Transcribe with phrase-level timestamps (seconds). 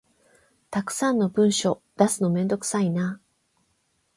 [0.71, 3.21] たくさんの文書出すのめんどくさいな